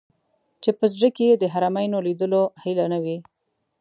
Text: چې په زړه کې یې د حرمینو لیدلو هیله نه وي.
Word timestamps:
چې 0.61 0.69
په 0.77 0.85
زړه 0.93 1.09
کې 1.15 1.23
یې 1.29 1.35
د 1.39 1.43
حرمینو 1.53 1.99
لیدلو 2.07 2.43
هیله 2.63 2.85
نه 2.93 2.99
وي. 3.03 3.17